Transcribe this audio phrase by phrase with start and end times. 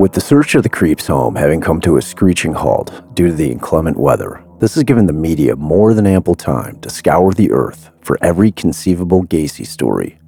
[0.00, 3.34] With the search of the creep's home having come to a screeching halt due to
[3.34, 7.52] the inclement weather, this has given the media more than ample time to scour the
[7.52, 10.18] earth for every conceivable Gacy story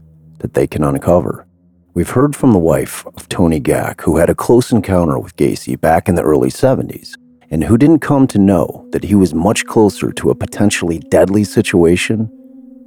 [0.40, 1.46] that they can uncover.
[1.94, 5.80] We've heard from the wife of Tony Gack, who had a close encounter with Gacy
[5.80, 7.14] back in the early 70s,
[7.50, 11.44] and who didn't come to know that he was much closer to a potentially deadly
[11.44, 12.28] situation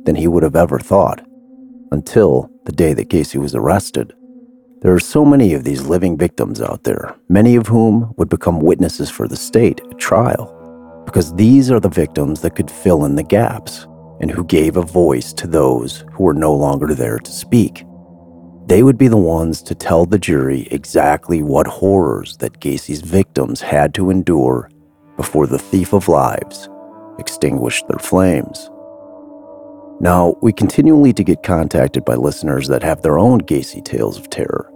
[0.04, 1.26] than he would have ever thought,
[1.92, 4.14] until the day that Gacy was arrested.
[4.86, 8.60] There are so many of these living victims out there, many of whom would become
[8.60, 13.16] witnesses for the state at trial, because these are the victims that could fill in
[13.16, 13.88] the gaps
[14.22, 17.84] and who gave a voice to those who were no longer there to speak.
[18.68, 23.62] They would be the ones to tell the jury exactly what horrors that Gacy's victims
[23.62, 24.70] had to endure
[25.18, 26.70] before the thief of lives
[27.18, 28.70] extinguished their flames.
[30.00, 34.30] Now, we continually to get contacted by listeners that have their own Gacy tales of
[34.30, 34.70] terror,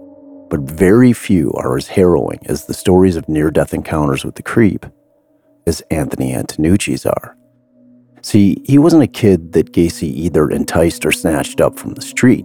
[0.50, 4.42] but very few are as harrowing as the stories of near death encounters with the
[4.42, 4.84] creep
[5.66, 7.36] as Anthony Antonucci's are.
[8.22, 12.44] See, he wasn't a kid that Gacy either enticed or snatched up from the street.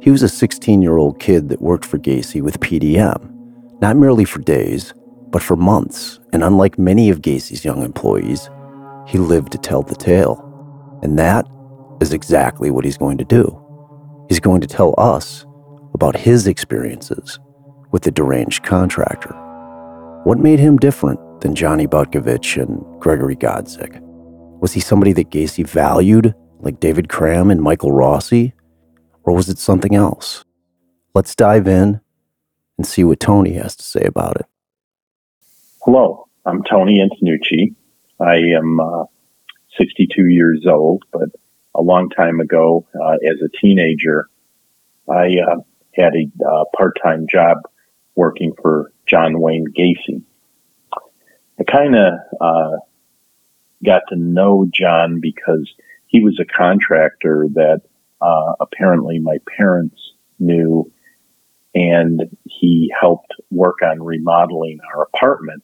[0.00, 4.24] He was a 16 year old kid that worked for Gacy with PDM, not merely
[4.24, 4.94] for days,
[5.30, 6.20] but for months.
[6.32, 8.48] And unlike many of Gacy's young employees,
[9.06, 10.48] he lived to tell the tale.
[11.02, 11.46] And that
[12.00, 13.58] is exactly what he's going to do.
[14.28, 15.44] He's going to tell us
[15.94, 17.38] about his experiences
[17.90, 19.34] with the deranged contractor.
[20.24, 24.00] What made him different than Johnny Butkovich and Gregory Godzik?
[24.60, 28.54] Was he somebody that Gacy valued, like David Cram and Michael Rossi?
[29.24, 30.44] Or was it something else?
[31.14, 32.00] Let's dive in
[32.78, 34.46] and see what Tony has to say about it.
[35.82, 37.74] Hello, I'm Tony Antonucci.
[38.20, 39.04] I am uh,
[39.78, 41.28] 62 years old, but
[41.74, 44.28] a long time ago, uh, as a teenager,
[45.08, 45.56] I uh,
[45.94, 47.58] had a uh, part-time job
[48.14, 50.22] working for John Wayne Gacy.
[51.58, 52.76] I kind of uh,
[53.84, 55.70] got to know John because
[56.06, 57.82] he was a contractor that
[58.20, 60.90] uh, apparently my parents knew,
[61.74, 65.62] and he helped work on remodeling our apartment.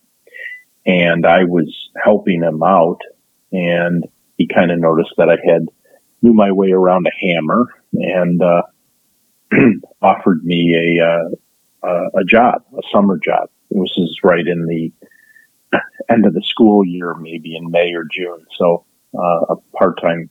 [0.87, 3.00] And I was helping him out,
[3.53, 4.06] and
[4.37, 5.67] he kind of noticed that I had
[6.22, 8.62] knew my way around a hammer and uh,
[10.03, 11.05] offered me a
[11.87, 13.49] uh, a job, a summer job.
[13.71, 14.93] This is right in the
[16.11, 18.45] end of the school year, maybe in May or June.
[18.57, 20.31] So uh, a part time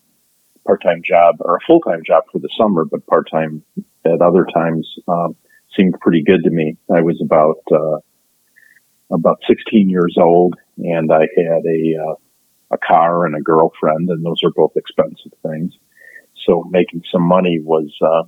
[0.65, 3.63] part time job or a full time job for the summer, but part time
[4.05, 5.35] at other times um,
[5.75, 6.77] seemed pretty good to me.
[6.93, 7.99] I was about uh,
[9.11, 12.15] about 16 years old, and I had a uh,
[12.71, 15.73] a car and a girlfriend, and those are both expensive things.
[16.45, 18.23] So making some money was uh,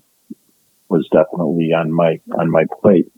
[0.90, 3.12] was definitely on my on my plate.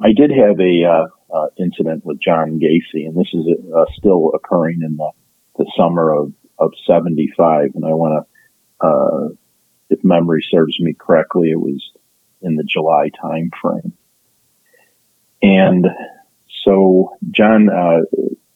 [0.00, 4.30] I did have a uh, uh, incident with John Gacy, and this is uh, still
[4.34, 5.10] occurring in the,
[5.56, 7.70] the summer of of '75.
[7.74, 8.24] And I want
[8.80, 9.28] to, uh,
[9.90, 11.90] if memory serves me correctly, it was
[12.42, 13.92] in the July time frame.
[15.42, 15.86] And
[16.64, 18.00] so John, uh,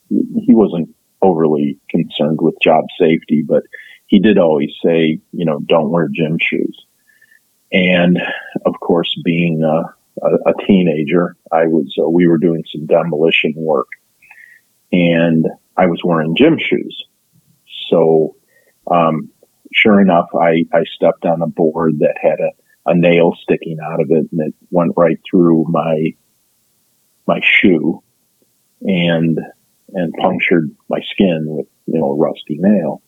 [0.09, 3.63] he wasn't overly concerned with job safety, but
[4.07, 6.85] he did always say, you know, don't wear gym shoes.
[7.73, 8.19] And
[8.67, 9.95] of course, being a,
[10.25, 13.89] a, a teenager, I was, uh, we were doing some demolition work
[14.93, 15.47] and
[15.77, 17.05] I was wearing gym shoes.
[17.89, 18.37] So,
[18.91, 19.31] um,
[19.73, 24.01] sure enough, I, I stepped on a board that had a, a nail sticking out
[24.01, 26.15] of it and it went right through my,
[27.27, 28.03] my shoe
[28.83, 29.39] and
[29.95, 33.03] and punctured my skin with, you know, a rusty nail.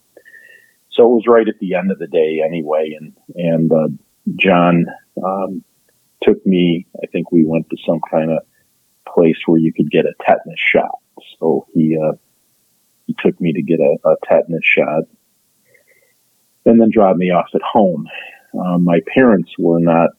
[0.91, 2.97] So it was right at the end of the day anyway.
[2.99, 3.89] And, and, uh,
[4.37, 4.87] John,
[5.23, 5.65] um,
[6.23, 8.39] took me, I think we went to some kind of
[9.13, 10.99] place where you could get a tetanus shot.
[11.39, 12.15] So he, uh,
[13.07, 15.05] he took me to get a, a tetanus shot
[16.65, 18.07] and then dropped me off at home.
[18.59, 20.11] Uh, my parents were not,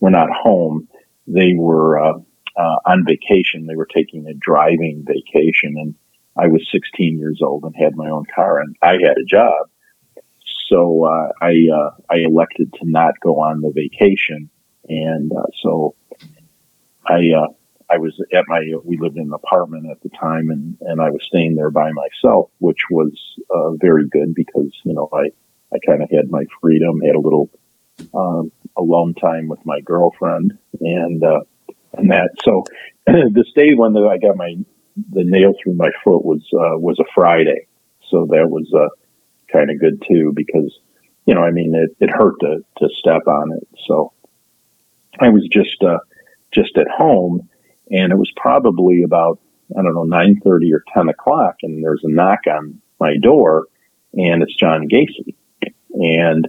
[0.00, 0.88] were not home.
[1.26, 2.18] They were, uh,
[2.56, 3.66] uh, on vacation.
[3.66, 5.94] They were taking a driving vacation, and
[6.36, 9.68] I was 16 years old and had my own car, and I had a job.
[10.70, 14.48] So uh, I uh, I elected to not go on the vacation,
[14.88, 15.96] and uh, so
[17.04, 17.48] I uh,
[17.90, 21.10] I was at my we lived in an apartment at the time, and and I
[21.10, 23.12] was staying there by myself, which was
[23.50, 25.30] uh, very good because you know I
[25.74, 27.50] I kind of had my freedom, had a little
[28.14, 31.40] um, alone time with my girlfriend, and uh,
[31.94, 32.30] and that.
[32.44, 32.62] So
[33.06, 34.54] this day when I got my
[35.12, 37.66] the nail through my foot was was a Friday,
[38.08, 38.88] so that was uh,
[39.52, 40.78] kind of good too because
[41.26, 43.66] you know I mean it, it hurt to to step on it.
[43.86, 44.12] So
[45.18, 45.98] I was just uh,
[46.52, 47.48] just at home,
[47.90, 49.40] and it was probably about
[49.76, 53.66] I don't know nine thirty or ten o'clock, and there's a knock on my door,
[54.12, 55.34] and it's John Gacy,
[55.92, 56.48] and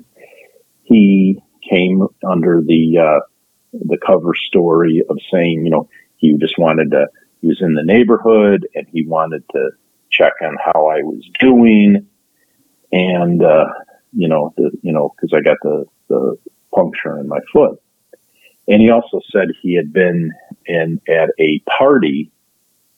[0.84, 3.20] he came under the uh,
[3.74, 7.08] the cover story of saying, you know, he just wanted to.
[7.42, 9.72] He was in the neighborhood, and he wanted to
[10.12, 12.08] check on how I was doing,
[12.92, 13.66] and uh,
[14.14, 16.38] you know, the you know, because I got the the
[16.74, 17.82] puncture in my foot.
[18.68, 20.32] And he also said he had been
[20.66, 22.32] in at a party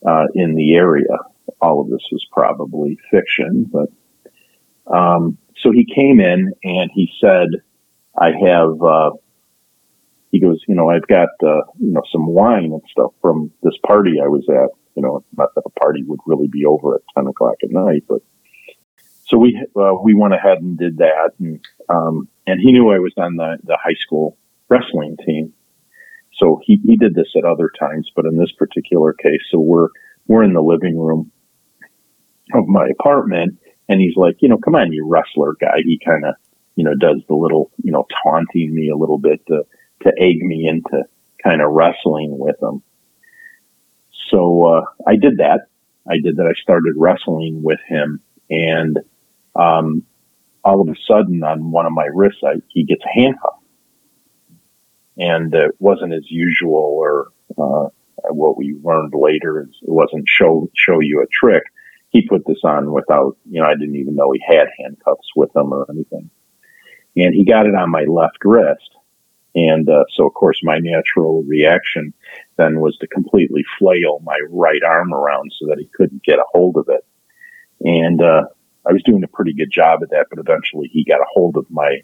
[0.06, 1.18] uh, in the area.
[1.62, 3.90] All of this was probably fiction, but
[4.94, 7.48] um, so he came in and he said,
[8.18, 9.12] "I have." Uh,
[10.32, 13.78] he goes, "You know, I've got uh, you know some wine and stuff from this
[13.86, 14.70] party I was at.
[14.96, 18.04] You know, not that the party would really be over at ten o'clock at night,
[18.08, 18.22] but."
[19.26, 21.60] So we uh, we went ahead and did that, and
[21.90, 24.38] um, and he knew I was on the, the high school
[24.70, 25.54] wrestling team.
[26.34, 29.90] So he, he did this at other times, but in this particular case, so we're,
[30.28, 31.32] we're in the living room
[32.54, 35.78] of my apartment and he's like, you know, come on, you wrestler guy.
[35.84, 36.36] He kind of,
[36.76, 39.64] you know, does the little, you know, taunting me a little bit to,
[40.02, 41.04] to egg me into
[41.44, 42.82] kind of wrestling with him.
[44.30, 45.68] So, uh, I did that.
[46.10, 46.48] I did that.
[46.48, 49.00] I started wrestling with him and,
[49.56, 50.04] um,
[50.64, 53.64] all of a sudden on one of my wrists, I, he gets handcuffed.
[55.18, 57.28] And it wasn't as usual or,
[57.58, 57.90] uh,
[58.30, 61.64] what we learned later is it wasn't show, show you a trick.
[62.10, 65.56] He put this on without, you know, I didn't even know he had handcuffs with
[65.56, 66.30] him or anything.
[67.16, 68.90] And he got it on my left wrist.
[69.56, 72.14] And, uh, so of course my natural reaction
[72.58, 76.46] then was to completely flail my right arm around so that he couldn't get a
[76.54, 77.06] hold of it.
[77.82, 78.46] And, uh,
[78.88, 81.58] I was doing a pretty good job at that, but eventually he got a hold
[81.58, 82.00] of my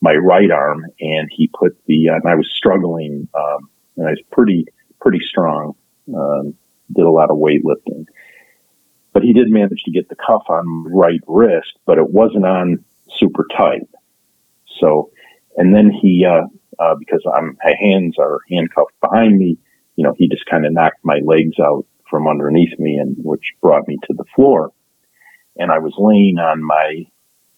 [0.00, 4.22] my right arm and he put the and I was struggling um, and I was
[4.30, 4.66] pretty
[5.00, 5.74] pretty strong.
[6.14, 6.54] Um,
[6.92, 8.06] did a lot of weightlifting,
[9.12, 12.46] but he did manage to get the cuff on my right wrist, but it wasn't
[12.46, 12.84] on
[13.18, 13.88] super tight.
[14.80, 15.10] So,
[15.56, 16.46] and then he uh,
[16.78, 19.58] uh, because I'm my hands are handcuffed behind me,
[19.96, 23.52] you know, he just kind of knocked my legs out from underneath me and which
[23.60, 24.72] brought me to the floor
[25.58, 27.06] and I was laying on my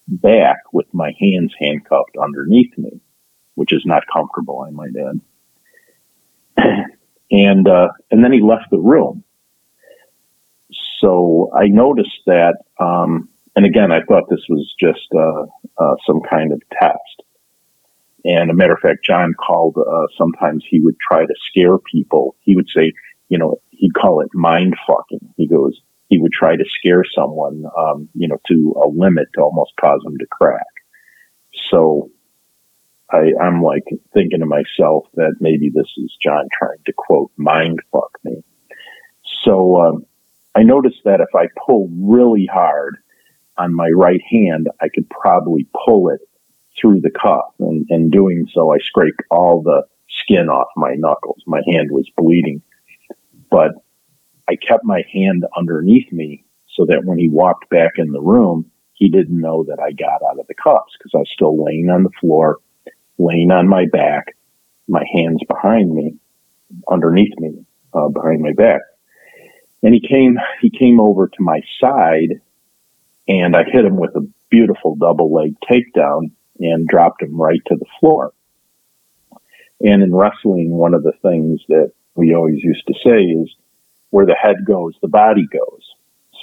[0.07, 3.01] back with my hands handcuffed underneath me,
[3.55, 4.95] which is not comfortable, I might
[6.57, 6.65] add.
[7.31, 9.23] and uh, and then he left the room.
[10.99, 15.45] So I noticed that, um, and again, I thought this was just uh,
[15.77, 17.23] uh, some kind of test.
[18.25, 19.77] And a matter of fact, John called.
[19.77, 22.35] Uh, sometimes he would try to scare people.
[22.41, 22.91] He would say,
[23.29, 25.33] you know, he'd call it mind fucking.
[25.37, 29.41] He goes, he would try to scare someone, um, you know, to a limit to
[29.41, 30.65] almost cause them to crack.
[31.69, 32.09] So
[33.11, 37.79] I, I'm like thinking to myself that maybe this is John trying to quote mind
[37.91, 38.43] fuck me.
[39.43, 40.05] So um,
[40.55, 42.97] I noticed that if I pull really hard
[43.57, 46.21] on my right hand, I could probably pull it
[46.79, 47.53] through the cuff.
[47.59, 51.43] And in doing so, I scraped all the skin off my knuckles.
[51.45, 52.61] My hand was bleeding.
[53.51, 53.73] But
[54.49, 56.43] I kept my hand underneath me
[56.75, 60.23] so that when he walked back in the room, he didn't know that I got
[60.27, 62.57] out of the cuffs because I was still laying on the floor,
[63.19, 64.35] laying on my back,
[64.87, 66.15] my hands behind me,
[66.89, 67.63] underneath me,
[67.93, 68.81] uh, behind my back.
[69.83, 72.41] And he came, he came over to my side
[73.27, 77.75] and I hit him with a beautiful double leg takedown and dropped him right to
[77.75, 78.33] the floor.
[79.79, 83.55] And in wrestling, one of the things that we always used to say is
[84.09, 85.83] where the head goes, the body goes.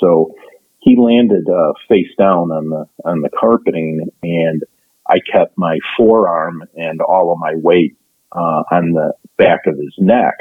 [0.01, 0.35] So
[0.79, 4.63] he landed uh, face down on the on the carpeting, and
[5.09, 7.97] I kept my forearm and all of my weight
[8.33, 10.35] uh, on the back of his neck,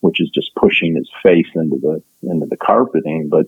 [0.00, 3.28] which is just pushing his face into the into the carpeting.
[3.28, 3.46] But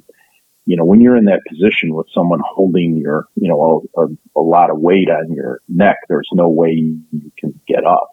[0.66, 4.08] you know, when you're in that position with someone holding your, you know, a, a,
[4.36, 8.10] a lot of weight on your neck, there's no way you can get up.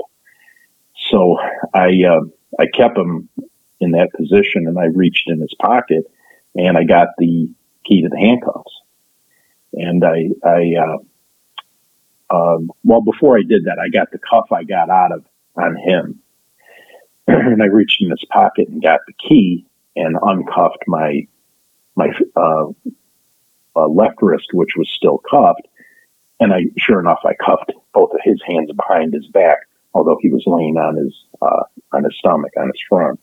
[1.09, 1.37] So
[1.73, 2.21] I uh,
[2.59, 3.29] I kept him
[3.81, 6.05] in that position and I reached in his pocket
[6.55, 7.53] and I got the
[7.85, 8.73] key to the handcuffs.
[9.73, 14.63] And I, I, uh, um, well, before I did that, I got the cuff I
[14.63, 16.19] got out of on him.
[17.27, 21.27] and I reached in his pocket and got the key and uncuffed my,
[21.95, 22.67] my, uh,
[23.75, 25.67] uh, left wrist, which was still cuffed.
[26.39, 29.59] And I, sure enough, I cuffed both of his hands behind his back,
[29.93, 33.19] although he was laying on his, uh, on his stomach, on his front.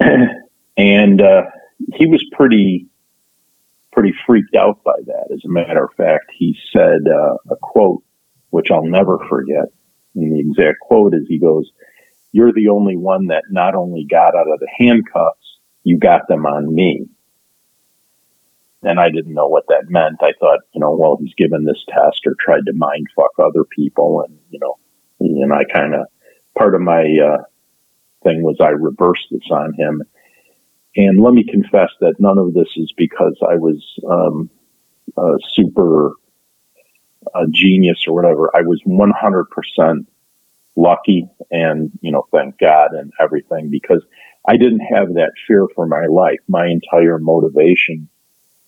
[0.76, 1.42] and uh,
[1.94, 2.86] he was pretty
[3.92, 5.28] pretty freaked out by that.
[5.32, 8.02] As a matter of fact, he said uh, a quote
[8.50, 9.66] which I'll never forget.
[10.14, 11.70] And the exact quote is he goes,
[12.32, 16.46] you're the only one that not only got out of the handcuffs, you got them
[16.46, 17.06] on me.
[18.82, 20.22] And I didn't know what that meant.
[20.22, 23.64] I thought, you know, well, he's given this test or tried to mind fuck other
[23.64, 24.24] people.
[24.26, 24.78] And, you know,
[25.20, 26.06] and I kind of,
[26.56, 27.42] part of my uh,
[28.26, 30.02] thing was I reversed this on him.
[30.96, 34.50] And let me confess that none of this is because I was um,
[35.16, 36.12] a super
[37.34, 38.50] uh, genius or whatever.
[38.56, 40.06] I was 100%
[40.76, 44.02] lucky and, you know, thank God and everything because
[44.48, 46.38] I didn't have that fear for my life.
[46.48, 48.08] My entire motivation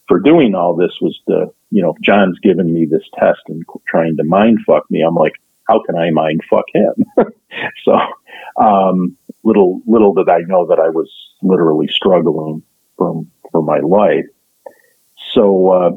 [0.07, 4.17] for doing all this was to, you know, John's given me this test and trying
[4.17, 5.03] to mind fuck me.
[5.03, 5.35] I'm like,
[5.69, 7.05] how can I mind fuck him?
[7.85, 7.99] so,
[8.57, 11.11] um, little, little did I know that I was
[11.43, 12.63] literally struggling
[12.97, 14.27] for, for my life.
[15.35, 15.91] So, uh,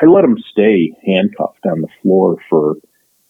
[0.00, 2.76] I let him stay handcuffed on the floor for,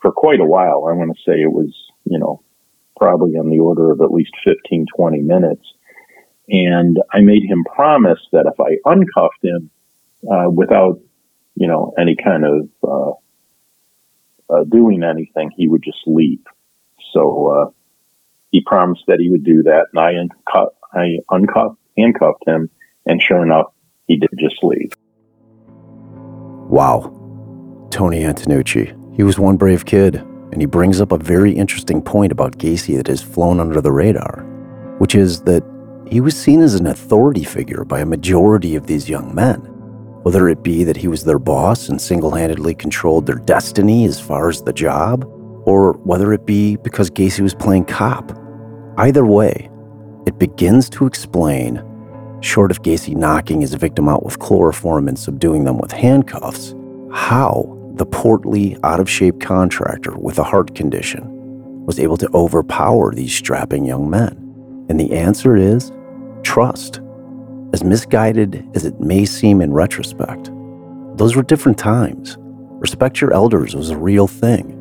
[0.01, 0.87] for quite a while.
[0.89, 1.73] I want to say it was,
[2.05, 2.43] you know,
[2.97, 5.65] probably on the order of at least 15, 20 minutes.
[6.49, 9.71] And I made him promise that if I uncuffed him,
[10.31, 11.01] uh, without,
[11.55, 16.43] you know, any kind of, uh, uh, doing anything, he would just leave.
[17.13, 17.71] So, uh,
[18.57, 21.19] he promised that he would do that, and I, uncuff, I
[21.99, 22.71] handcuffed him,
[23.05, 23.67] and sure enough,
[24.07, 24.95] he did just leave.
[26.71, 27.13] Wow.
[27.91, 29.15] Tony Antonucci.
[29.15, 30.15] He was one brave kid,
[30.53, 33.93] and he brings up a very interesting point about Gacy that has flown under the
[33.93, 34.43] radar,
[35.01, 35.63] which is that
[36.11, 39.59] he was seen as an authority figure by a majority of these young men.
[40.23, 44.19] Whether it be that he was their boss and single handedly controlled their destiny as
[44.19, 45.31] far as the job,
[45.67, 48.33] or whether it be because Gacy was playing cop.
[48.99, 49.69] Either way,
[50.27, 51.85] it begins to explain,
[52.41, 56.75] short of Gacy knocking his victim out with chloroform and subduing them with handcuffs,
[57.13, 61.23] how the portly, out of shape contractor with a heart condition
[61.85, 64.33] was able to overpower these strapping young men.
[64.89, 65.93] And the answer is
[66.43, 67.01] trust.
[67.75, 70.51] As misguided as it may seem in retrospect,
[71.19, 72.39] those were different times.
[72.41, 74.73] Respect your elders was a real thing.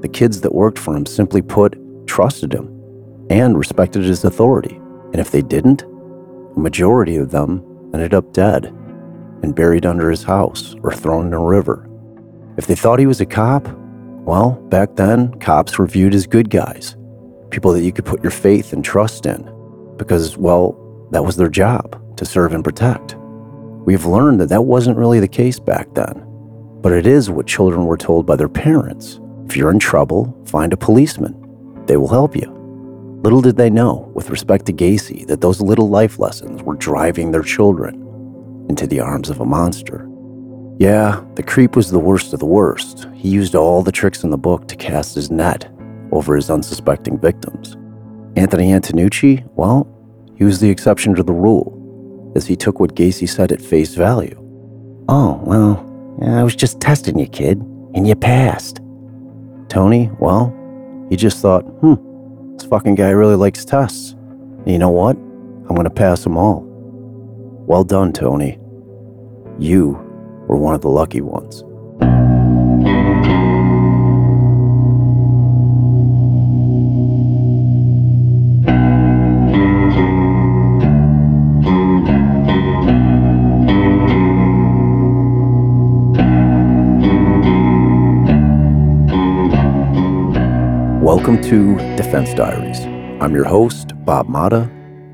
[0.00, 2.71] The kids that worked for him simply put trusted him
[3.30, 4.76] and respected his authority.
[5.12, 7.64] And if they didn't, a majority of them
[7.94, 8.66] ended up dead
[9.42, 11.88] and buried under his house or thrown in a river.
[12.56, 13.68] If they thought he was a cop,
[14.24, 16.96] well, back then, cops were viewed as good guys,
[17.50, 19.42] people that you could put your faith and trust in,
[19.96, 20.78] because, well,
[21.10, 23.16] that was their job to serve and protect.
[23.84, 26.24] We've learned that that wasn't really the case back then,
[26.80, 29.18] but it is what children were told by their parents.
[29.46, 31.34] If you're in trouble, find a policeman,
[31.86, 32.61] they will help you.
[33.22, 37.30] Little did they know, with respect to Gacy, that those little life lessons were driving
[37.30, 37.94] their children
[38.68, 40.08] into the arms of a monster.
[40.78, 43.06] Yeah, the creep was the worst of the worst.
[43.14, 45.70] He used all the tricks in the book to cast his net
[46.10, 47.76] over his unsuspecting victims.
[48.34, 49.86] Anthony Antonucci, well,
[50.36, 53.94] he was the exception to the rule, as he took what Gacy said at face
[53.94, 54.36] value.
[55.08, 55.78] Oh, well,
[56.22, 57.58] I was just testing you, kid,
[57.94, 58.80] and you passed.
[59.68, 60.52] Tony, well,
[61.08, 61.94] he just thought, hmm,
[62.52, 64.12] this fucking guy really likes tests.
[64.12, 65.16] And you know what?
[65.16, 66.64] I'm going to pass them all.
[67.66, 68.58] Well done, Tony.
[69.58, 69.92] You
[70.48, 71.64] were one of the lucky ones.
[91.22, 92.80] Welcome to Defense Diaries.
[93.22, 94.68] I'm your host, Bob Motta,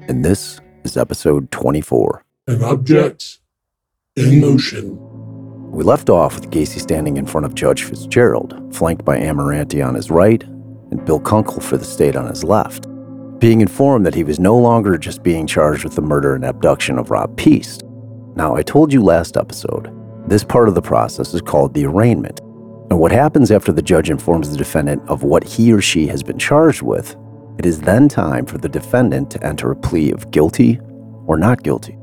[0.08, 2.24] and this is episode 24.
[2.46, 3.40] An object
[4.16, 4.96] in motion.
[5.70, 9.94] We left off with Gacy standing in front of Judge Fitzgerald, flanked by Amirante on
[9.94, 12.86] his right and Bill Kunkel for the state on his left,
[13.38, 16.98] being informed that he was no longer just being charged with the murder and abduction
[16.98, 17.82] of Rob Piest.
[18.34, 19.92] Now, I told you last episode,
[20.26, 22.40] this part of the process is called the arraignment,
[22.90, 26.22] and what happens after the judge informs the defendant of what he or she has
[26.22, 27.16] been charged with,
[27.58, 30.80] it is then time for the defendant to enter a plea of guilty
[31.26, 31.98] or not guilty.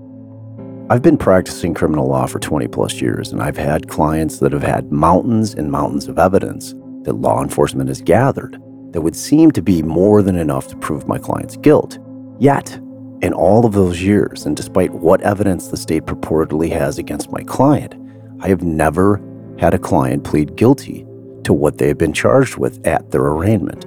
[0.87, 4.61] I've been practicing criminal law for 20 plus years, and I've had clients that have
[4.61, 8.61] had mountains and mountains of evidence that law enforcement has gathered
[8.91, 11.97] that would seem to be more than enough to prove my client's guilt.
[12.37, 12.75] Yet,
[13.21, 17.41] in all of those years, and despite what evidence the state purportedly has against my
[17.43, 17.95] client,
[18.41, 19.19] I have never
[19.59, 21.05] had a client plead guilty
[21.43, 23.85] to what they had been charged with at their arraignment.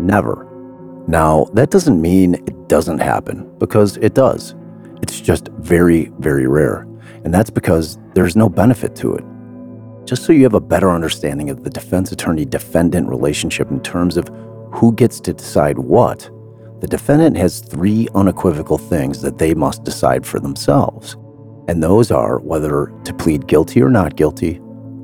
[0.00, 0.46] Never.
[1.06, 4.54] Now, that doesn't mean it doesn't happen, because it does.
[5.02, 6.86] It's just very, very rare.
[7.24, 9.24] And that's because there's no benefit to it.
[10.04, 14.16] Just so you have a better understanding of the defense attorney defendant relationship in terms
[14.16, 14.28] of
[14.72, 16.30] who gets to decide what,
[16.80, 21.16] the defendant has three unequivocal things that they must decide for themselves.
[21.68, 24.60] And those are whether to plead guilty or not guilty,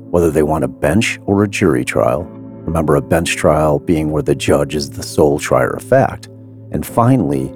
[0.09, 2.23] whether they want a bench or a jury trial.
[2.23, 6.27] Remember, a bench trial being where the judge is the sole trier of fact.
[6.71, 7.47] And finally,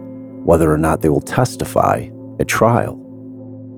[0.44, 2.98] whether or not they will testify at trial.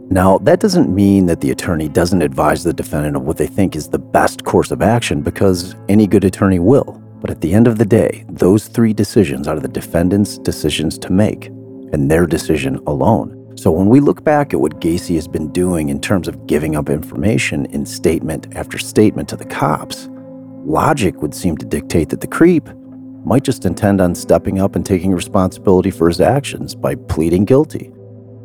[0.09, 3.75] Now, that doesn't mean that the attorney doesn't advise the defendant of what they think
[3.75, 7.01] is the best course of action because any good attorney will.
[7.19, 11.11] But at the end of the day, those three decisions are the defendant's decisions to
[11.11, 13.42] make, and their decision alone.
[13.55, 16.75] So when we look back at what Gacy has been doing in terms of giving
[16.75, 20.09] up information in statement after statement to the cops,
[20.65, 22.67] logic would seem to dictate that the creep
[23.23, 27.91] might just intend on stepping up and taking responsibility for his actions by pleading guilty,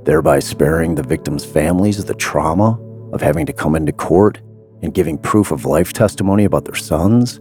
[0.04, 2.78] thereby sparing the victims' families the trauma
[3.12, 4.40] of having to come into court
[4.82, 7.40] and giving proof of life testimony about their sons.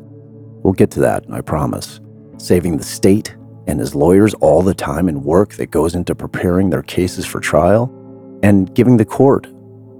[0.63, 1.99] We'll get to that, I promise.
[2.37, 3.36] Saving the state
[3.67, 7.39] and his lawyers all the time and work that goes into preparing their cases for
[7.39, 7.93] trial,
[8.43, 9.47] and giving the court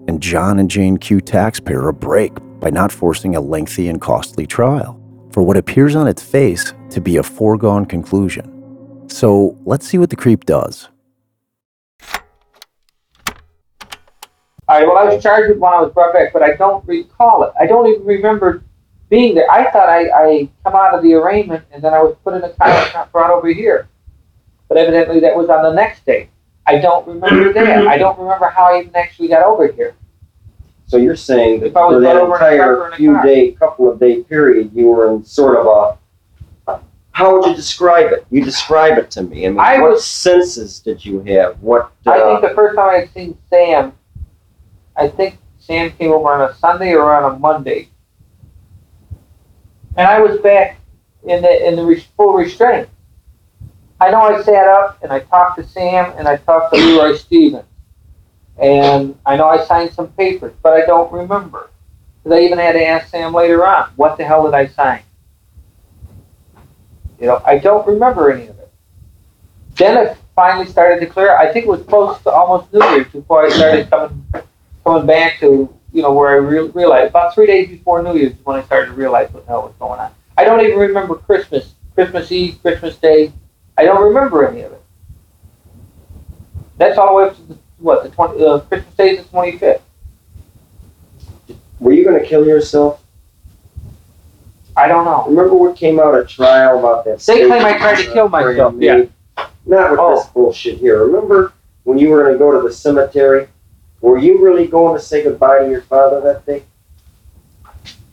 [0.08, 4.48] and John and Jane Q taxpayer a break by not forcing a lengthy and costly
[4.48, 9.06] trial for what appears on its face to be a foregone conclusion.
[9.08, 10.90] So let's see what the creep does.
[14.70, 16.86] All right, well, I was charged with when I was brought back, but I don't
[16.86, 17.54] recall it.
[17.60, 18.64] I don't even remember
[19.10, 19.50] being there.
[19.50, 22.44] I thought I, I come out of the arraignment and then I was put in
[22.44, 23.88] a car and brought over here.
[24.68, 26.30] But evidently that was on the next day.
[26.66, 27.88] I don't remember that.
[27.88, 29.96] I don't remember how I even actually got over here.
[30.88, 32.86] So you're saying that If I was for that run over in a car or
[32.86, 33.24] entire in a few car.
[33.26, 35.98] day, couple of day period, you were in sort of a,
[37.12, 38.26] how would you describe it?
[38.30, 39.46] You describe it to me.
[39.46, 41.60] I mean, I what was- senses did you have?
[41.62, 43.94] What, I uh, think the first time I had seen Sam,
[44.96, 47.90] I think Sam came over on a Sunday or on a Monday.
[49.98, 50.80] And I was back
[51.24, 52.88] in the in the re- full restraint.
[54.00, 57.16] I know I sat up and I talked to Sam and I talked to Leroy
[57.16, 57.66] Stevens.
[58.60, 61.72] And I know I signed some papers, but I don't remember.
[62.24, 65.02] Because I even had to ask Sam later on, what the hell did I sign?
[67.20, 68.72] You know, I don't remember any of it.
[69.76, 71.36] Then it finally started to clear.
[71.36, 74.26] I think it was close to almost New Year's before I started coming
[74.84, 78.34] coming back to you know where I re- realized about three days before New Year's
[78.34, 80.12] is when I started to realize what the hell was going on.
[80.38, 83.32] I don't even remember Christmas, Christmas Eve, Christmas Day.
[83.78, 84.82] I don't remember any of it.
[86.78, 89.30] That's all the way up to the, what the twenty uh, Christmas Day is the
[89.30, 89.82] twenty fifth.
[91.80, 93.04] were you gonna kill yourself?
[94.76, 95.26] I don't know.
[95.28, 97.20] Remember what came out at trial about that?
[97.22, 99.06] They claim I tried to kill myself, yeah.
[99.66, 100.30] Not with this Oh.
[100.36, 101.04] bullshit here.
[101.04, 103.48] Remember when you were gonna go to the cemetery?
[104.02, 106.64] Were you really going to say goodbye to your father that day?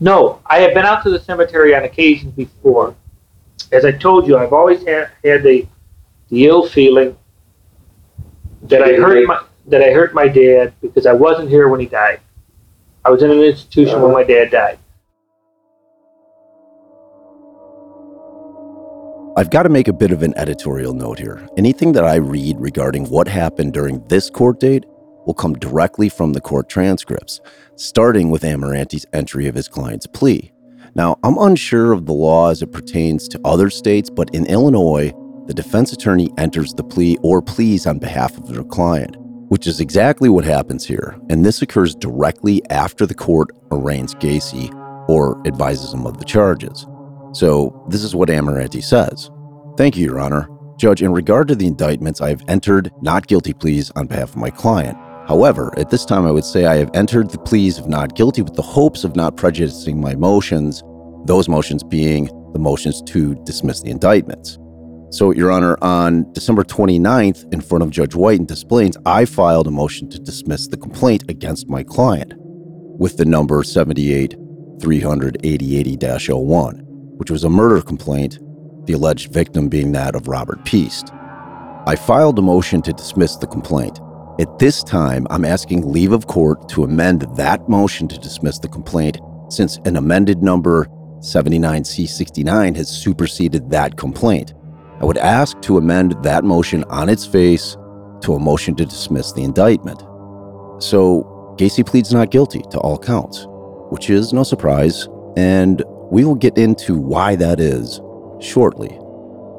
[0.00, 2.94] No, I have been out to the cemetery on occasions before.
[3.70, 5.66] As I told you, I've always had, had the,
[6.28, 7.16] the ill feeling
[8.62, 11.86] that I hurt my that I hurt my dad because I wasn't here when he
[11.86, 12.20] died.
[13.04, 14.20] I was in an institution when uh-huh.
[14.20, 14.78] my dad died.
[19.36, 21.48] I've got to make a bit of an editorial note here.
[21.56, 24.84] Anything that I read regarding what happened during this court date
[25.26, 27.40] will come directly from the court transcripts,
[27.76, 30.52] starting with Amirante's entry of his client's plea.
[30.94, 35.12] Now, I'm unsure of the law as it pertains to other states, but in Illinois,
[35.46, 39.16] the defense attorney enters the plea or pleas on behalf of their client,
[39.48, 41.18] which is exactly what happens here.
[41.28, 44.72] And this occurs directly after the court arraigns Gacy
[45.08, 46.86] or advises him of the charges.
[47.32, 49.30] So, this is what Amirante says.
[49.76, 50.48] Thank you, Your Honor.
[50.76, 54.36] Judge, in regard to the indictments, I have entered not guilty pleas on behalf of
[54.36, 54.96] my client.
[55.26, 58.42] However, at this time, I would say I have entered the pleas of not guilty
[58.42, 60.82] with the hopes of not prejudicing my motions,
[61.24, 64.58] those motions being the motions to dismiss the indictments.
[65.10, 69.24] So, Your Honor, on December 29th, in front of Judge White in Des Plaines, I
[69.24, 74.36] filed a motion to dismiss the complaint against my client with the number 78
[74.80, 75.96] 380
[76.32, 76.74] 01,
[77.16, 78.40] which was a murder complaint,
[78.86, 81.12] the alleged victim being that of Robert Piest.
[81.86, 84.00] I filed a motion to dismiss the complaint.
[84.40, 88.66] At this time, I'm asking leave of court to amend that motion to dismiss the
[88.68, 89.18] complaint
[89.48, 90.88] since an amended number
[91.20, 94.52] 79C69 has superseded that complaint.
[95.00, 97.76] I would ask to amend that motion on its face
[98.22, 100.00] to a motion to dismiss the indictment.
[100.82, 103.46] So, Gacy pleads not guilty to all counts,
[103.90, 108.00] which is no surprise, and we will get into why that is
[108.40, 108.98] shortly.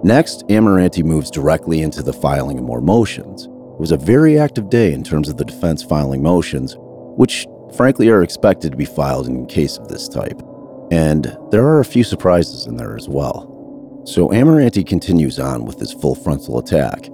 [0.03, 3.47] Next, Amirante moves directly into the filing of more motions.
[3.75, 6.77] It was a very active day in terms of the defense filing motions,
[7.17, 10.41] which frankly are expected to be filed in case of this type.
[10.91, 13.51] And there are a few surprises in there as well.
[14.05, 17.07] So Amirante continues on with his full frontal attack.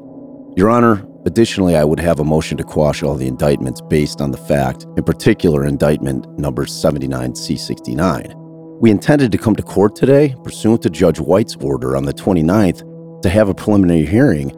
[0.56, 4.30] Your Honor, additionally, I would have a motion to quash all the indictments based on
[4.30, 8.36] the fact, in particular, indictment number 79C69.
[8.80, 13.22] We intended to come to court today, pursuant to Judge White's order on the 29th,
[13.24, 14.52] to have a preliminary hearing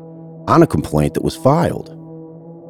[0.48, 1.90] on a complaint that was filed.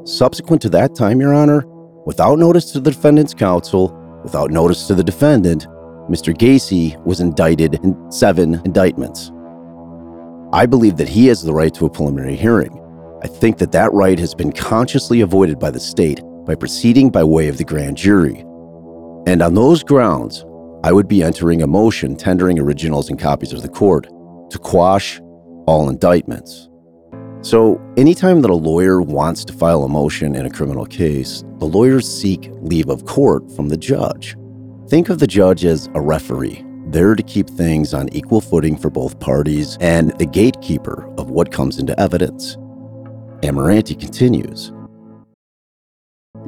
[0.06, 1.66] Subsequent to that time, Your Honor,
[2.06, 5.68] without notice to the defendant's counsel, without notice to the defendant,
[6.10, 6.36] Mr.
[6.36, 9.32] Gacy was indicted in seven indictments.
[10.52, 12.80] I believe that he has the right to a preliminary hearing.
[13.24, 17.24] I think that that right has been consciously avoided by the state by proceeding by
[17.24, 18.40] way of the grand jury.
[19.26, 20.46] And on those grounds,
[20.84, 24.08] I would be entering a motion tendering originals and copies of the court
[24.50, 25.22] to quash
[25.66, 26.70] all indictments.
[27.44, 31.66] So, anytime that a lawyer wants to file a motion in a criminal case, the
[31.66, 34.38] lawyers seek leave of court from the judge.
[34.88, 38.90] Think of the judge as a referee, there to keep things on equal footing for
[38.90, 42.56] both parties and the gatekeeper of what comes into evidence.
[43.42, 44.72] Amirante continues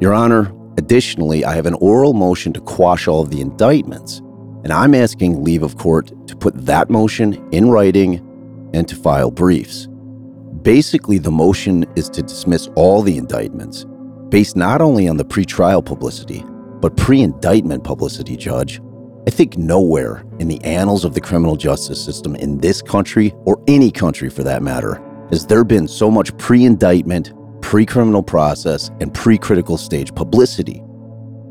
[0.00, 4.20] Your Honor, additionally, I have an oral motion to quash all of the indictments,
[4.64, 8.14] and I'm asking leave of court to put that motion in writing
[8.72, 9.88] and to file briefs.
[10.66, 13.86] Basically, the motion is to dismiss all the indictments,
[14.30, 16.44] based not only on the pretrial publicity,
[16.80, 18.80] but pre indictment publicity, Judge.
[19.28, 23.62] I think nowhere in the annals of the criminal justice system in this country, or
[23.68, 25.00] any country for that matter,
[25.30, 30.82] has there been so much pre indictment, pre criminal process, and pre critical stage publicity.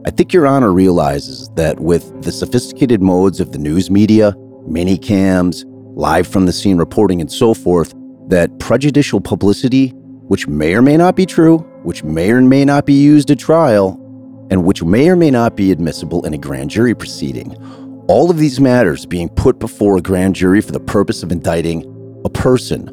[0.06, 4.36] I think Your Honor realizes that with the sophisticated modes of the news media,
[4.68, 7.94] mini cams, live from the scene reporting, and so forth,
[8.28, 9.90] that prejudicial publicity,
[10.28, 13.40] which may or may not be true, which may or may not be used at
[13.40, 14.00] trial,
[14.50, 17.56] and which may or may not be admissible in a grand jury proceeding.
[18.08, 21.84] All of these matters being put before a grand jury for the purpose of indicting
[22.24, 22.92] a person.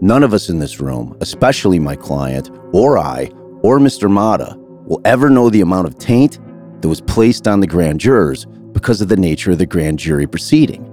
[0.00, 3.30] None of us in this room, especially my client, or I,
[3.62, 4.08] or Mr.
[4.08, 4.56] Motta,
[4.86, 6.38] will ever know the amount of taint
[6.80, 10.26] that was placed on the grand jurors because of the nature of the grand jury
[10.26, 10.84] proceeding,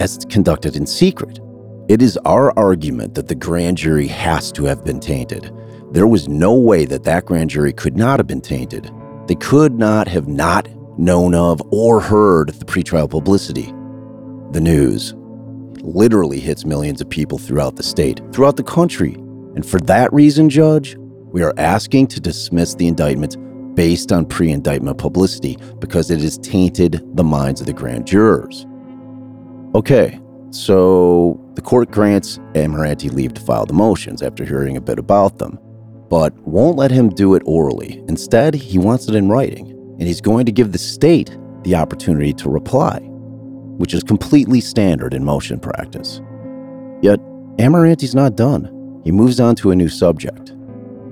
[0.00, 1.40] as it's conducted in secret.
[1.86, 5.52] It is our argument that the grand jury has to have been tainted.
[5.92, 8.90] There was no way that that grand jury could not have been tainted.
[9.26, 10.66] They could not have not
[10.98, 13.66] known of or heard the pretrial publicity.
[14.52, 15.12] The news
[15.82, 19.12] literally hits millions of people throughout the state, throughout the country.
[19.54, 23.36] And for that reason, Judge, we are asking to dismiss the indictments
[23.74, 28.64] based on pre indictment publicity because it has tainted the minds of the grand jurors.
[29.74, 30.18] Okay,
[30.54, 35.38] so the court grants Amirante leave to file the motions after hearing a bit about
[35.38, 35.58] them
[36.14, 38.02] but won't let him do it orally.
[38.08, 42.32] Instead, he wants it in writing, and he's going to give the state the opportunity
[42.32, 42.98] to reply,
[43.78, 46.20] which is completely standard in motion practice.
[47.02, 47.18] Yet,
[47.58, 49.00] Amirante's not done.
[49.02, 50.54] He moves on to a new subject.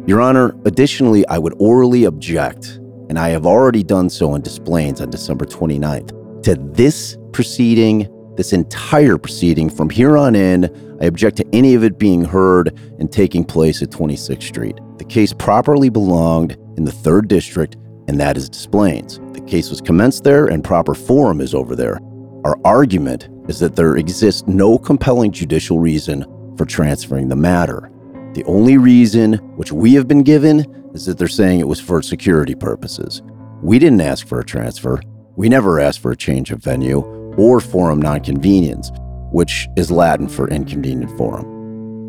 [0.06, 2.78] Your Honor, additionally, I would orally object,
[3.08, 8.08] and I have already done so in Des Plaines on December 29th, to this proceeding,
[8.36, 10.64] this entire proceeding from here on in.
[11.00, 14.78] I object to any of it being heard and taking place at 26th Street.
[14.98, 17.76] The case properly belonged in the 3rd District,
[18.08, 21.98] and that is Des The case was commenced there, and proper forum is over there.
[22.44, 26.24] Our argument is that there exists no compelling judicial reason
[26.56, 27.90] for transferring the matter.
[28.34, 30.60] The only reason which we have been given
[30.94, 33.22] is that they're saying it was for security purposes.
[33.62, 35.00] We didn't ask for a transfer.
[35.36, 38.90] We never asked for a change of venue or forum non conveniens,
[39.32, 41.52] which is Latin for inconvenient forum.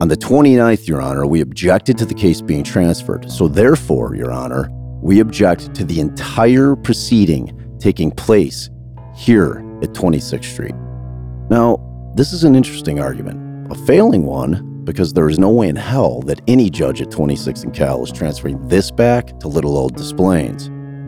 [0.01, 3.31] On the 29th, Your Honor, we objected to the case being transferred.
[3.31, 4.69] So, therefore, Your Honor,
[5.01, 8.69] we object to the entire proceeding taking place
[9.15, 10.75] here at 26th Street.
[11.49, 11.77] Now,
[12.15, 16.21] this is an interesting argument, a failing one, because there is no way in hell
[16.21, 20.13] that any judge at 26th and Cal is transferring this back to little old Des.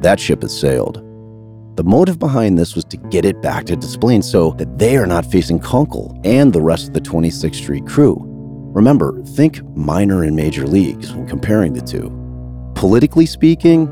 [0.02, 1.05] That ship has sailed.
[1.76, 4.96] The motive behind this was to get it back to Des Plaines so that they
[4.96, 8.16] are not facing Kunkel and the rest of the 26th Street crew.
[8.74, 12.10] Remember, think minor and major leagues when comparing the two.
[12.76, 13.90] Politically speaking,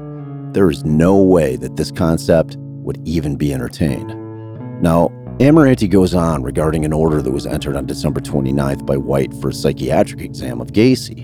[0.54, 4.10] there is no way that this concept would even be entertained.
[4.82, 9.34] Now, Amirante goes on regarding an order that was entered on December 29th by White
[9.42, 11.24] for a psychiatric exam of Gacy.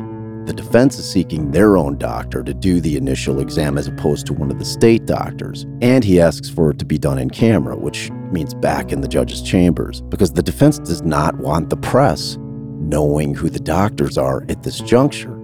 [0.50, 4.34] The defense is seeking their own doctor to do the initial exam as opposed to
[4.34, 7.78] one of the state doctors, and he asks for it to be done in camera,
[7.78, 12.36] which means back in the judge's chambers, because the defense does not want the press
[12.40, 15.40] knowing who the doctors are at this juncture.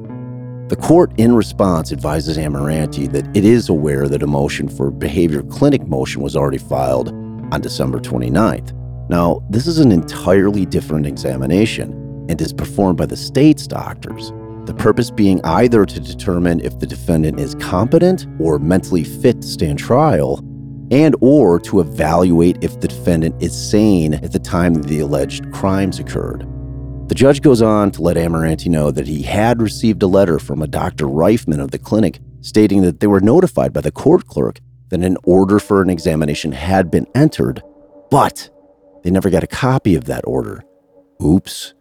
[0.69, 5.43] The court, in response, advises Amirante that it is aware that a motion for behavior
[5.43, 7.09] clinic motion was already filed
[7.53, 8.73] on December 29th,
[9.07, 11.91] Now, this is an entirely different examination
[12.27, 14.33] and is performed by the state's doctors.
[14.65, 19.47] The purpose being either to determine if the defendant is competent or mentally fit to
[19.47, 20.39] stand trial
[20.91, 25.99] and or to evaluate if the defendant is sane at the time the alleged crimes
[25.99, 26.47] occurred.
[27.07, 30.61] The judge goes on to let Amirante know that he had received a letter from
[30.61, 31.05] a Dr.
[31.05, 35.17] Reifman of the clinic stating that they were notified by the court clerk that an
[35.23, 37.61] order for an examination had been entered,
[38.09, 38.49] but
[39.03, 40.63] they never got a copy of that order.
[41.23, 41.73] Oops.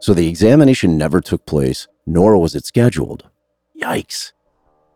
[0.00, 3.28] So the examination never took place, nor was it scheduled.
[3.80, 4.32] Yikes.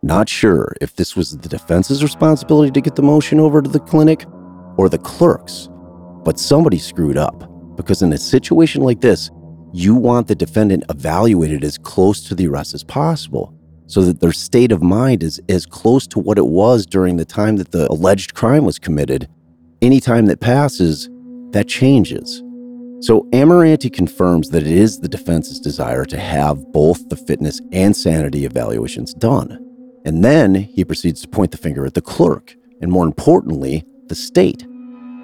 [0.03, 3.81] Not sure if this was the defense's responsibility to get the motion over to the
[3.81, 4.25] clinic
[4.79, 5.69] or the clerk's,
[6.25, 9.31] but somebody screwed up because in a situation like this,
[9.73, 13.55] you want the defendant evaluated as close to the arrest as possible
[13.87, 17.25] so that their state of mind is as close to what it was during the
[17.25, 19.29] time that the alleged crime was committed.
[19.83, 21.09] Any time that passes,
[21.51, 22.43] that changes.
[23.01, 27.97] So Amirante confirms that it is the defense's desire to have both the fitness and
[27.97, 29.67] sanity evaluations done.
[30.05, 34.15] And then he proceeds to point the finger at the clerk, and more importantly, the
[34.15, 34.67] state,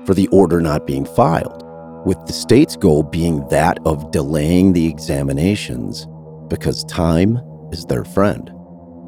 [0.07, 1.65] for the order not being filed,
[2.07, 6.07] with the state's goal being that of delaying the examinations
[6.49, 7.39] because time
[7.73, 8.47] is their friend.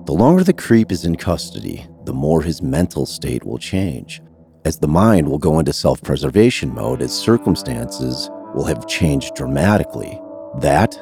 [0.04, 4.20] The longer the creep is in custody, the more his mental state will change,
[4.66, 8.28] as the mind will go into self preservation mode as circumstances
[8.58, 10.20] will have changed dramatically.
[10.58, 10.98] That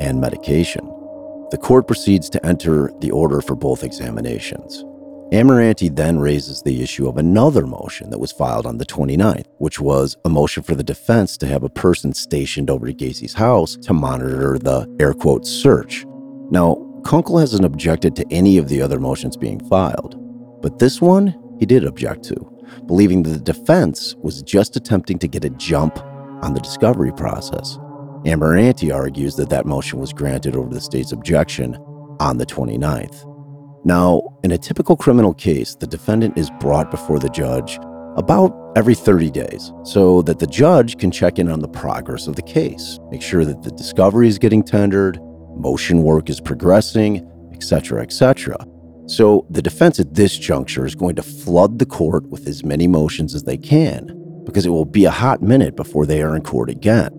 [0.00, 0.86] and medication.
[1.50, 4.84] The court proceeds to enter the order for both examinations.
[5.32, 9.80] Amirante then raises the issue of another motion that was filed on the 29th, which
[9.80, 13.76] was a motion for the defense to have a person stationed over to Gacy's house
[13.78, 16.06] to monitor the air quote search.
[16.50, 20.14] Now, Kunkel hasn't objected to any of the other motions being filed,
[20.62, 22.36] but this one he did object to,
[22.86, 25.98] believing that the defense was just attempting to get a jump
[26.42, 27.78] on the discovery process.
[28.24, 31.76] Amirante argues that that motion was granted over the state's objection
[32.20, 33.24] on the 29th.
[33.84, 37.78] Now, in a typical criminal case, the defendant is brought before the judge
[38.16, 42.34] about every 30 days so that the judge can check in on the progress of
[42.34, 45.20] the case, make sure that the discovery is getting tendered,
[45.56, 48.56] motion work is progressing, etc., etc.
[49.06, 52.86] So the defense at this juncture is going to flood the court with as many
[52.86, 54.18] motions as they can
[54.48, 57.10] because it will be a hot minute before they are in court again.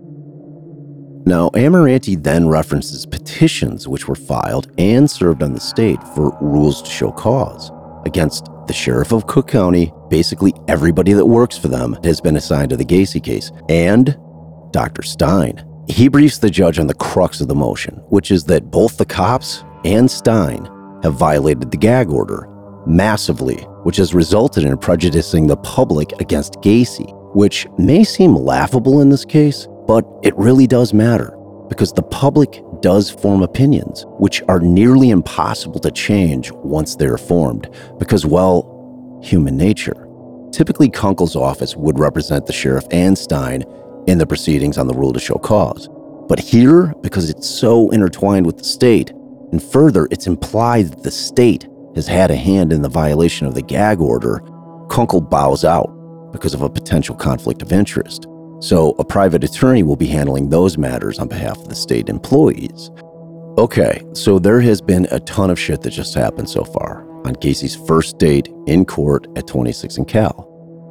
[1.24, 6.82] Now, Amirante then references petitions which were filed and served on the state for rules
[6.82, 7.70] to show cause
[8.04, 12.70] against the sheriff of Cook County, basically everybody that works for them has been assigned
[12.70, 14.18] to the Gacy case, and
[14.72, 15.02] Dr.
[15.02, 15.64] Stein.
[15.86, 19.06] He briefs the judge on the crux of the motion, which is that both the
[19.06, 20.68] cops and Stein
[21.04, 22.48] have violated the gag order
[22.86, 29.08] massively, which has resulted in prejudicing the public against Gacy, which may seem laughable in
[29.08, 31.36] this case, but it really does matter
[31.68, 37.70] because the public does form opinions, which are nearly impossible to change once they're formed,
[37.98, 40.08] because, well, human nature.
[40.50, 43.64] Typically, Kunkel's office would represent the sheriff and Stein
[44.08, 45.88] in the proceedings on the rule to show cause.
[46.28, 49.10] But here, because it's so intertwined with the state,
[49.52, 53.54] and further, it's implied that the state has had a hand in the violation of
[53.54, 54.40] the gag order,
[54.88, 55.90] Kunkel bows out
[56.32, 58.26] because of a potential conflict of interest.
[58.60, 62.90] So, a private attorney will be handling those matters on behalf of the state employees.
[63.58, 67.34] Okay, so there has been a ton of shit that just happened so far on
[67.34, 70.46] Gacy's first date in court at 26 and Cal.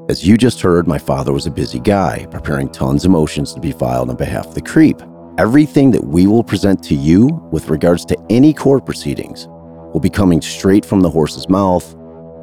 [0.09, 3.59] As you just heard, my father was a busy guy, preparing tons of motions to
[3.59, 4.99] be filed on behalf of the creep.
[5.37, 9.47] Everything that we will present to you with regards to any court proceedings
[9.93, 11.95] will be coming straight from the horse's mouth,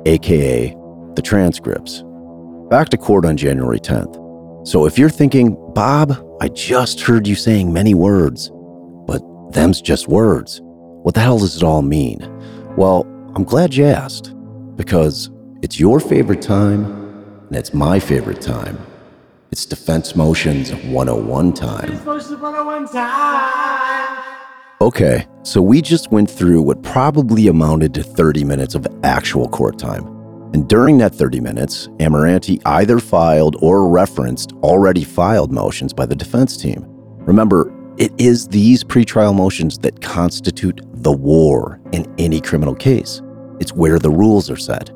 [0.07, 0.77] aka
[1.17, 2.05] the transcripts.
[2.69, 4.67] Back to court on January 10th.
[4.67, 8.51] So if you're thinking, Bob, I just heard you saying many words,
[9.07, 10.61] but them's just words.
[10.63, 12.19] What the hell does it all mean?
[12.77, 14.35] Well, I'm glad you asked,
[14.75, 15.31] because
[15.63, 16.85] it's your favorite time
[17.47, 18.85] and it's my favorite time.
[19.53, 21.93] It's Defense Motions 101 time.
[24.81, 29.79] Okay, so we just went through what probably amounted to 30 minutes of actual court
[29.79, 30.16] time.
[30.57, 36.17] And during that 30 minutes, Amirante either filed or referenced already filed motions by the
[36.17, 36.83] defense team.
[37.27, 43.21] Remember, it is these pretrial motions that constitute the war in any criminal case.
[43.61, 44.89] It's where the rules are set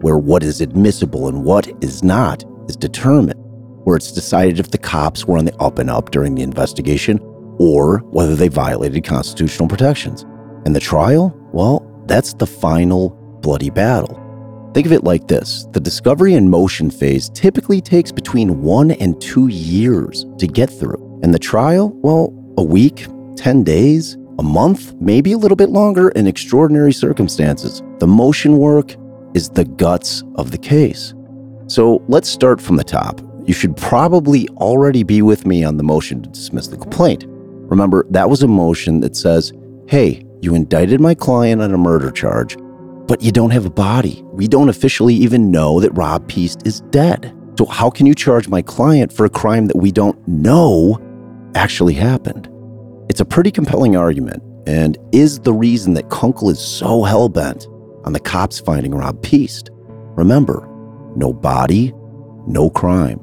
[0.00, 3.42] where what is admissible and what is not is determined,
[3.82, 7.18] where it's decided if the cops were on the up and up during the investigation
[7.58, 10.22] or whether they violated constitutional protections.
[10.64, 11.36] And the trial?
[11.52, 13.10] Well, that's the final
[13.42, 14.19] bloody battle.
[14.72, 19.20] Think of it like this the discovery and motion phase typically takes between one and
[19.20, 21.20] two years to get through.
[21.22, 23.06] And the trial, well, a week,
[23.36, 27.82] 10 days, a month, maybe a little bit longer in extraordinary circumstances.
[27.98, 28.94] The motion work
[29.34, 31.14] is the guts of the case.
[31.66, 33.20] So let's start from the top.
[33.46, 37.24] You should probably already be with me on the motion to dismiss the complaint.
[37.26, 39.52] Remember, that was a motion that says,
[39.88, 42.56] hey, you indicted my client on a murder charge,
[43.06, 44.22] but you don't have a body.
[44.32, 47.34] We don't officially even know that Rob Piest is dead.
[47.58, 50.98] So, how can you charge my client for a crime that we don't know
[51.54, 52.48] actually happened?
[53.08, 57.66] It's a pretty compelling argument and is the reason that Kunkel is so hell bent
[58.04, 59.70] on the cops finding Rob Piest.
[60.16, 60.66] Remember,
[61.16, 61.92] no body,
[62.46, 63.20] no crime.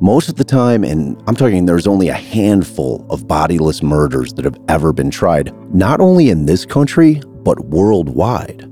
[0.00, 4.44] Most of the time, and I'm talking there's only a handful of bodiless murders that
[4.44, 8.70] have ever been tried, not only in this country, but worldwide.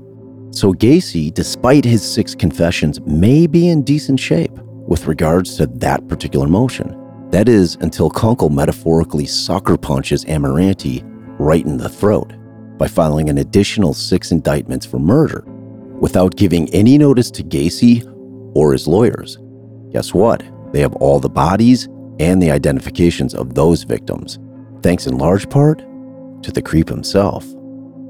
[0.53, 4.51] So Gacy, despite his six confessions, may be in decent shape
[4.87, 6.95] with regards to that particular motion.
[7.31, 11.01] That is, until Kunkel metaphorically sucker punches Amirante
[11.39, 12.33] right in the throat
[12.77, 15.43] by filing an additional six indictments for murder
[15.99, 18.05] without giving any notice to Gacy
[18.53, 19.39] or his lawyers.
[19.91, 20.43] Guess what?
[20.71, 21.89] They have all the bodies
[22.19, 24.37] and the identifications of those victims,
[24.83, 25.79] thanks in large part
[26.43, 27.43] to the creep himself.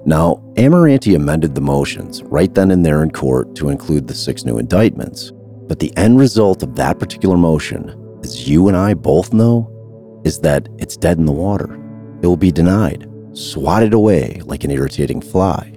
[0.05, 4.43] Now, Amirante amended the motions right then and there in court to include the six
[4.43, 5.31] new indictments.
[5.67, 9.69] But the end result of that particular motion, as you and I both know,
[10.25, 11.73] is that it's dead in the water.
[12.21, 15.73] It will be denied, swatted away like an irritating fly.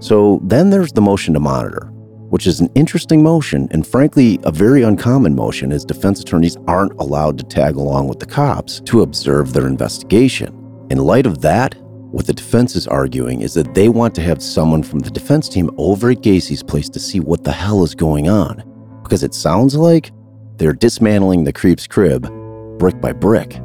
[0.00, 1.86] So then there's the motion to monitor,
[2.30, 6.98] which is an interesting motion and frankly a very uncommon motion as defense attorneys aren't
[7.00, 10.58] allowed to tag along with the cops to observe their investigation.
[10.90, 11.76] In light of that,
[12.12, 15.48] what the defense is arguing is that they want to have someone from the defense
[15.48, 18.62] team over at Gacy's place to see what the hell is going on,
[19.02, 20.12] because it sounds like
[20.58, 22.30] they're dismantling the creep's crib
[22.78, 23.60] brick by brick.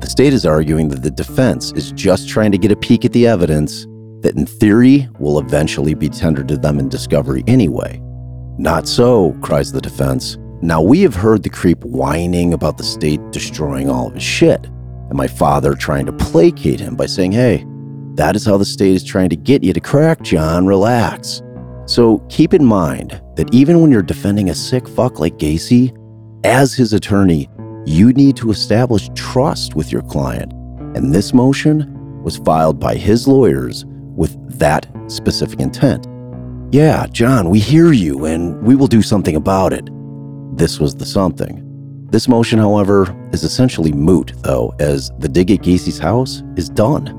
[0.00, 3.12] The state is arguing that the defense is just trying to get a peek at
[3.12, 3.84] the evidence
[4.20, 8.00] that, in theory, will eventually be tendered to them in discovery anyway.
[8.58, 10.38] Not so, cries the defense.
[10.62, 14.66] Now we have heard the creep whining about the state destroying all of his shit,
[14.66, 17.64] and my father trying to placate him by saying, hey,
[18.18, 21.40] that is how the state is trying to get you to crack, John, relax.
[21.86, 25.96] So keep in mind that even when you're defending a sick fuck like Gacy,
[26.44, 27.48] as his attorney,
[27.86, 30.52] you need to establish trust with your client.
[30.96, 36.08] And this motion was filed by his lawyers with that specific intent.
[36.72, 39.88] Yeah, John, we hear you and we will do something about it.
[40.56, 41.64] This was the something.
[42.10, 47.14] This motion, however, is essentially moot, though, as the dig at Gacy's house is done,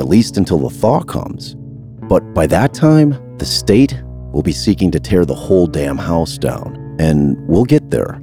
[0.00, 1.54] at least until the thaw comes.
[2.08, 6.38] But by that time, the state will be seeking to tear the whole damn house
[6.38, 8.18] down, and we'll get there,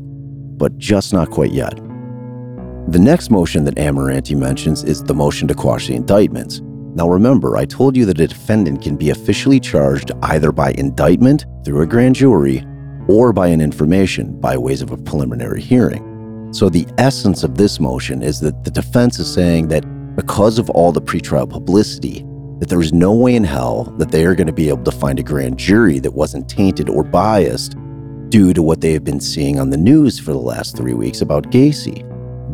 [0.57, 1.75] but just not quite yet.
[2.89, 6.61] The next motion that Amirante mentions is the motion to quash the indictments.
[6.95, 11.45] Now remember, I told you that a defendant can be officially charged either by indictment
[11.63, 12.65] through a grand jury
[13.07, 16.49] or by an information by ways of a preliminary hearing.
[16.53, 19.85] So the essence of this motion is that the defense is saying that
[20.17, 22.25] because of all the pretrial publicity,
[22.59, 24.91] that there is no way in hell that they are going to be able to
[24.91, 27.75] find a grand jury that wasn't tainted or biased
[28.29, 31.21] due to what they have been seeing on the news for the last three weeks
[31.21, 32.03] about Gacy.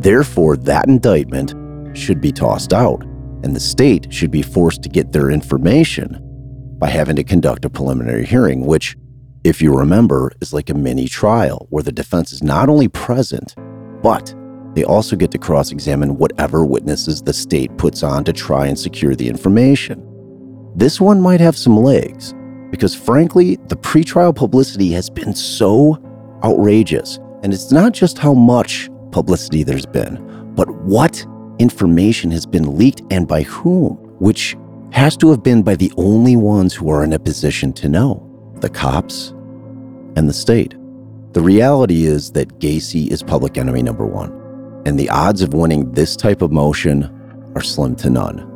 [0.01, 1.55] Therefore, that indictment
[1.97, 3.01] should be tossed out
[3.43, 6.19] and the state should be forced to get their information
[6.79, 8.97] by having to conduct a preliminary hearing, which,
[9.45, 13.55] if you remember, is like a mini trial where the defense is not only present,
[14.01, 14.35] but
[14.75, 18.77] they also get to cross examine whatever witnesses the state puts on to try and
[18.77, 20.09] secure the information.
[20.75, 22.33] This one might have some legs
[22.71, 26.01] because, frankly, the pretrial publicity has been so
[26.43, 27.19] outrageous.
[27.43, 31.23] And it's not just how much publicity there's been, but what
[31.59, 34.57] information has been leaked and by whom, which
[34.91, 38.29] has to have been by the only ones who are in a position to know
[38.61, 39.29] the cops
[40.15, 40.75] and the state.
[41.33, 44.31] The reality is that Gacy is public enemy number one,
[44.85, 47.03] and the odds of winning this type of motion
[47.55, 48.49] are slim to none.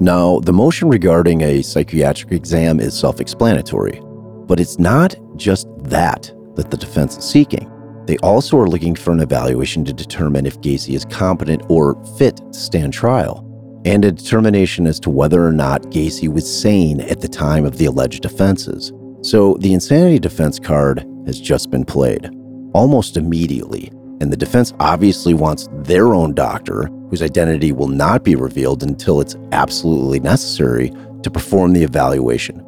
[0.00, 4.00] Now, the motion regarding a psychiatric exam is self explanatory,
[4.46, 7.70] but it's not just that that the defense is seeking.
[8.06, 12.36] They also are looking for an evaluation to determine if Gacy is competent or fit
[12.36, 13.40] to stand trial,
[13.84, 17.78] and a determination as to whether or not Gacy was sane at the time of
[17.78, 18.92] the alleged offenses.
[19.22, 22.30] So the insanity defense card has just been played,
[22.74, 23.90] almost immediately,
[24.20, 29.20] and the defense obviously wants their own doctor, whose identity will not be revealed until
[29.20, 30.92] it's absolutely necessary
[31.22, 32.64] to perform the evaluation.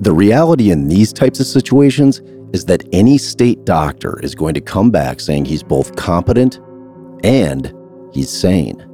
[0.00, 2.20] The reality in these types of situations
[2.52, 6.60] is that any state doctor is going to come back saying he's both competent
[7.24, 7.74] and
[8.12, 8.84] he's sane.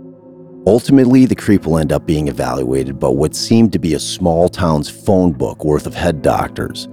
[0.66, 4.48] Ultimately, the creep will end up being evaluated by what seemed to be a small
[4.48, 6.88] town's phone book worth of head doctors.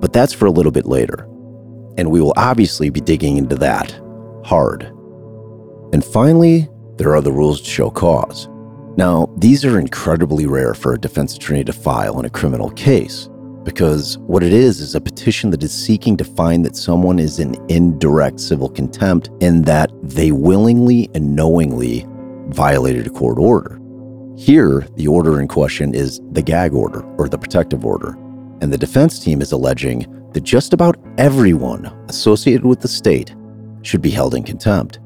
[0.00, 1.24] But that's for a little bit later.
[1.98, 3.92] And we will obviously be digging into that
[4.44, 4.82] hard.
[5.92, 8.48] And finally, there are the rules to show cause.
[8.96, 13.28] Now, these are incredibly rare for a defense attorney to file in a criminal case
[13.64, 17.38] because what it is is a petition that is seeking to find that someone is
[17.38, 22.06] in indirect civil contempt and that they willingly and knowingly
[22.48, 23.80] violated a court order.
[24.36, 28.16] Here, the order in question is the gag order or the protective order,
[28.60, 33.34] and the defense team is alleging that just about everyone associated with the state
[33.82, 34.98] should be held in contempt,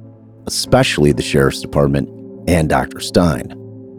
[0.47, 2.09] especially the sheriff's department
[2.49, 3.01] and Dr.
[3.01, 3.55] Stein.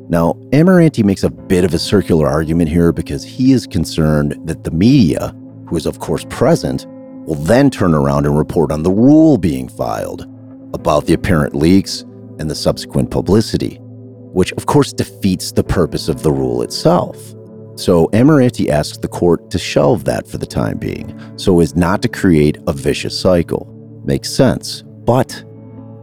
[0.07, 4.63] Now, Amirante makes a bit of a circular argument here because he is concerned that
[4.63, 5.36] the media,
[5.67, 6.86] who is of course present,
[7.26, 10.28] will then turn around and report on the rule being filed
[10.76, 12.01] about the apparent leaks
[12.38, 17.17] and the subsequent publicity, which of course defeats the purpose of the rule itself.
[17.78, 22.01] So Amirante asks the court to shelve that for the time being, so as not
[22.03, 23.71] to create a vicious cycle.
[24.06, 25.43] Makes sense, but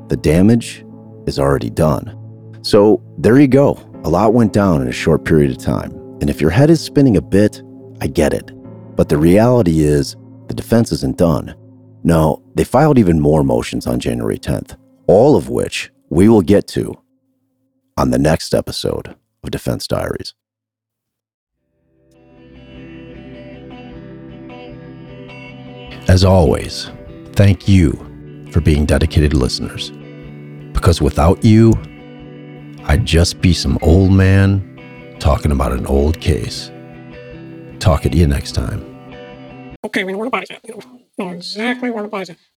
[0.08, 0.84] the damage
[1.26, 2.18] is already done.
[2.62, 3.78] So there you go.
[4.04, 5.92] A lot went down in a short period of time.
[6.20, 7.62] And if your head is spinning a bit,
[8.00, 8.50] I get it.
[8.96, 10.16] But the reality is,
[10.48, 11.54] the defense isn't done.
[12.02, 14.76] No, they filed even more motions on January 10th,
[15.06, 17.00] all of which we will get to
[17.96, 20.34] on the next episode of Defense Diaries.
[26.08, 26.90] As always,
[27.34, 27.92] thank you
[28.50, 29.90] for being dedicated listeners.
[30.72, 31.72] Because without you,
[32.84, 36.70] I'd just be some old man talking about an old case.
[37.78, 38.80] Talk at you next time.
[39.84, 40.86] Okay, we know what a body is.
[41.18, 42.51] We know exactly what a body is.